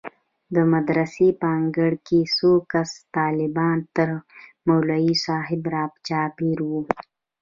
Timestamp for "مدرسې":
0.73-1.27